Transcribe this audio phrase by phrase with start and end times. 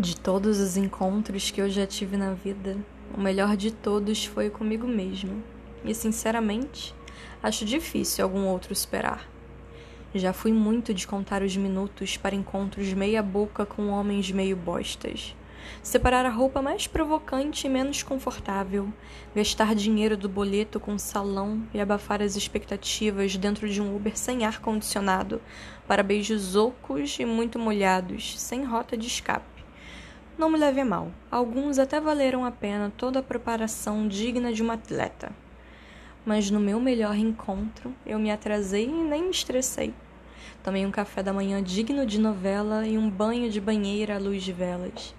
[0.00, 2.78] De todos os encontros que eu já tive na vida,
[3.12, 5.42] o melhor de todos foi comigo mesmo.
[5.84, 6.94] E sinceramente,
[7.42, 9.28] acho difícil algum outro superar.
[10.14, 15.34] Já fui muito de contar os minutos para encontros meia-boca com homens meio bostas.
[15.82, 18.92] Separar a roupa mais provocante e menos confortável,
[19.34, 24.44] gastar dinheiro do boleto com salão e abafar as expectativas dentro de um Uber sem
[24.44, 25.42] ar-condicionado,
[25.88, 29.57] para beijos ocos e muito molhados, sem rota de escape.
[30.38, 34.62] Não me leve a mal, alguns até valeram a pena toda a preparação digna de
[34.62, 35.32] um atleta.
[36.24, 39.92] Mas no meu melhor encontro, eu me atrasei e nem me estressei.
[40.62, 44.44] Tomei um café da manhã digno de novela e um banho de banheira à luz
[44.44, 45.12] de velas.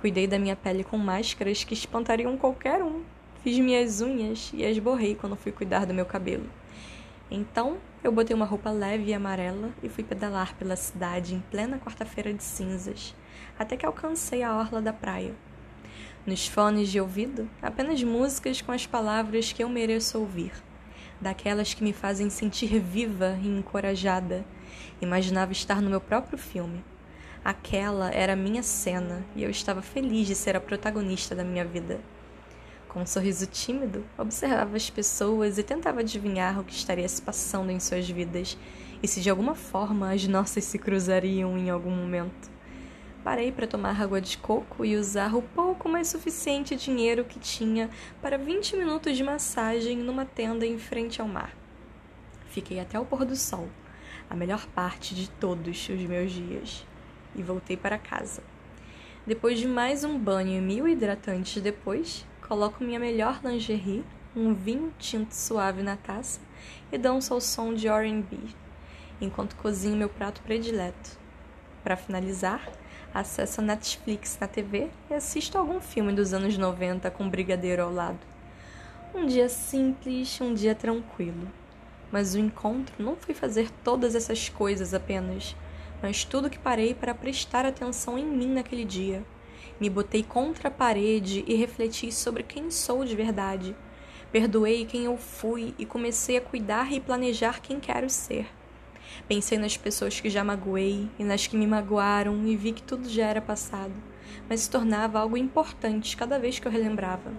[0.00, 3.04] Cuidei da minha pele com máscaras que espantariam qualquer um.
[3.44, 6.50] Fiz minhas unhas e as borrei quando fui cuidar do meu cabelo.
[7.30, 11.78] Então, eu botei uma roupa leve e amarela e fui pedalar pela cidade em plena
[11.78, 13.16] quarta-feira de cinzas,
[13.58, 15.34] até que alcancei a orla da praia.
[16.26, 20.52] Nos fones de ouvido, apenas músicas com as palavras que eu mereço ouvir,
[21.18, 24.44] daquelas que me fazem sentir viva e encorajada.
[25.00, 26.84] Imaginava estar no meu próprio filme.
[27.42, 31.64] Aquela era a minha cena e eu estava feliz de ser a protagonista da minha
[31.64, 32.00] vida.
[32.94, 37.70] Com um sorriso tímido, observava as pessoas e tentava adivinhar o que estaria se passando
[37.70, 38.56] em suas vidas
[39.02, 42.48] e se de alguma forma as nossas se cruzariam em algum momento.
[43.24, 47.90] Parei para tomar água de coco e usar o pouco mais suficiente dinheiro que tinha
[48.22, 51.52] para 20 minutos de massagem numa tenda em frente ao mar.
[52.50, 53.68] Fiquei até o pôr do sol,
[54.30, 56.86] a melhor parte de todos os meus dias,
[57.34, 58.40] e voltei para casa.
[59.26, 64.04] Depois de mais um banho e mil hidratantes depois, Coloco minha melhor lingerie,
[64.36, 66.38] um vinho tinto suave na taça
[66.92, 68.36] e danço ao som de R&B,
[69.18, 71.18] enquanto cozinho meu prato predileto.
[71.82, 72.70] Para finalizar,
[73.14, 77.90] acesso a Netflix na TV e assisto algum filme dos anos 90 com brigadeiro ao
[77.90, 78.20] lado.
[79.14, 81.48] Um dia simples, um dia tranquilo.
[82.12, 85.56] Mas o encontro não foi fazer todas essas coisas apenas,
[86.02, 89.24] mas tudo que parei para prestar atenção em mim naquele dia
[89.80, 93.74] me botei contra a parede e refleti sobre quem sou de verdade.
[94.30, 98.46] Perdoei quem eu fui e comecei a cuidar e planejar quem quero ser.
[99.28, 103.08] Pensei nas pessoas que já magoei e nas que me magoaram e vi que tudo
[103.08, 103.94] já era passado,
[104.48, 107.32] mas se tornava algo importante cada vez que eu relembrava.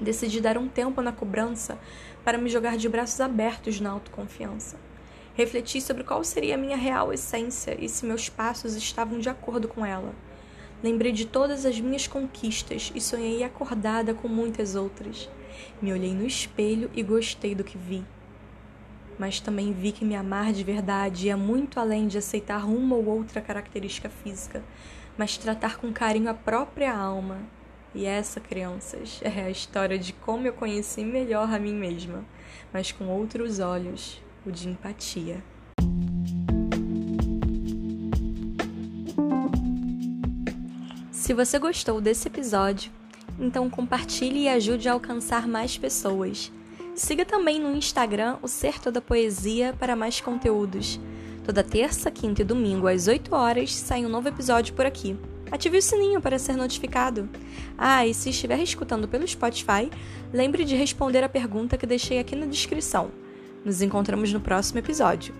[0.00, 1.78] Decidi dar um tempo na cobrança
[2.24, 4.76] para me jogar de braços abertos na autoconfiança.
[5.34, 9.68] Refleti sobre qual seria a minha real essência e se meus passos estavam de acordo
[9.68, 10.12] com ela.
[10.82, 15.30] Lembrei de todas as minhas conquistas e sonhei acordada com muitas outras.
[15.80, 18.04] Me olhei no espelho e gostei do que vi.
[19.16, 23.06] Mas também vi que me amar de verdade ia muito além de aceitar uma ou
[23.06, 24.60] outra característica física,
[25.16, 27.38] mas tratar com carinho a própria alma.
[27.94, 32.24] E essa, crianças, é a história de como eu conheci melhor a mim mesma,
[32.72, 35.44] mas com outros olhos, o de empatia.
[41.22, 42.90] Se você gostou desse episódio,
[43.38, 46.50] então compartilhe e ajude a alcançar mais pessoas.
[46.96, 50.98] Siga também no Instagram o Ser Toda Poesia para mais conteúdos.
[51.44, 55.16] Toda terça, quinta e domingo às 8 horas sai um novo episódio por aqui.
[55.48, 57.28] Ative o sininho para ser notificado.
[57.78, 59.88] Ah, e se estiver escutando pelo Spotify,
[60.32, 63.12] lembre de responder a pergunta que deixei aqui na descrição.
[63.64, 65.32] Nos encontramos no próximo episódio.